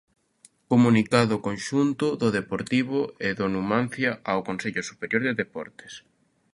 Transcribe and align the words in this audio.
Comunicado 0.71 1.35
conxunto 1.47 2.05
do 2.21 2.29
Deportivo 2.37 2.99
e 3.27 3.29
do 3.39 3.45
Numancia 3.53 4.11
ao 4.31 4.39
consello 4.47 4.83
superior 4.91 5.21
de 5.25 5.37
deportes. 5.43 5.93